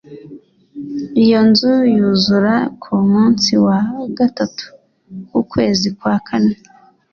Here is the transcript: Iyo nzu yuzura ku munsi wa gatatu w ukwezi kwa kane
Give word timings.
Iyo 1.23 1.39
nzu 1.49 1.73
yuzura 1.95 2.55
ku 2.81 2.91
munsi 3.11 3.51
wa 3.65 3.77
gatatu 4.17 4.65
w 5.31 5.33
ukwezi 5.41 5.87
kwa 5.97 6.15
kane 6.27 6.55